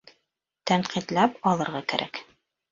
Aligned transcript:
—Тәнҡитләп 0.71 1.39
алырға 1.53 1.85
кәрәк. 1.95 2.25